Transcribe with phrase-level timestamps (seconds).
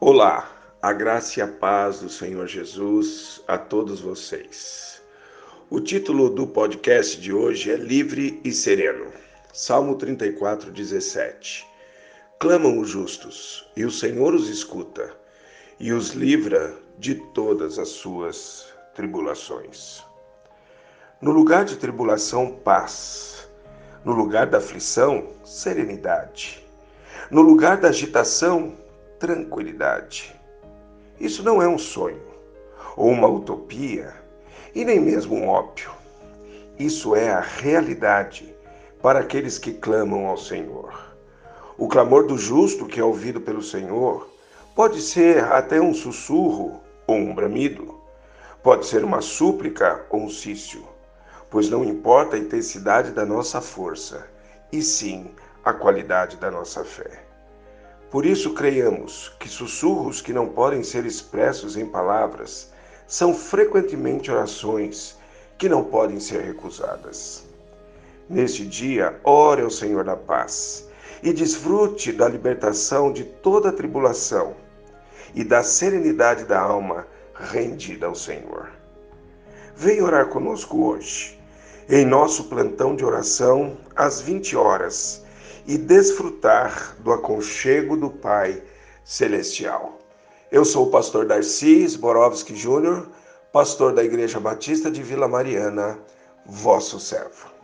[0.00, 0.48] Olá,
[0.80, 5.02] a graça e a paz do Senhor Jesus a todos vocês.
[5.68, 9.10] O título do podcast de hoje é Livre e Sereno.
[9.52, 11.66] Salmo 34, 17.
[12.38, 15.16] Clamam os justos, e o Senhor os escuta,
[15.80, 20.04] e os livra de todas as suas tribulações.
[21.20, 23.50] No lugar de tribulação, paz.
[24.04, 26.64] No lugar da aflição, serenidade.
[27.32, 28.76] No lugar da agitação,
[29.18, 30.34] tranquilidade.
[31.20, 32.22] Isso não é um sonho,
[32.96, 34.14] ou uma utopia,
[34.74, 35.90] e nem mesmo um ópio.
[36.78, 38.54] Isso é a realidade
[39.02, 41.16] para aqueles que clamam ao Senhor.
[41.76, 44.28] O clamor do justo que é ouvido pelo Senhor
[44.74, 47.98] pode ser até um sussurro ou um bramido,
[48.62, 50.84] pode ser uma súplica ou um cício,
[51.50, 54.28] pois não importa a intensidade da nossa força,
[54.70, 55.30] e sim
[55.64, 57.27] a qualidade da nossa fé.
[58.10, 62.70] Por isso, creiamos que sussurros que não podem ser expressos em palavras
[63.06, 65.18] são frequentemente orações
[65.58, 67.44] que não podem ser recusadas.
[68.28, 70.88] Neste dia, ore ao Senhor da paz
[71.22, 74.54] e desfrute da libertação de toda tribulação
[75.34, 78.70] e da serenidade da alma rendida ao Senhor.
[79.76, 81.38] Venha orar conosco hoje,
[81.90, 85.24] em nosso plantão de oração, às 20 horas
[85.68, 88.62] e desfrutar do aconchego do Pai
[89.04, 90.00] Celestial.
[90.50, 93.06] Eu sou o pastor Darcy Zborowski Júnior,
[93.52, 95.98] pastor da Igreja Batista de Vila Mariana,
[96.46, 97.57] vosso servo.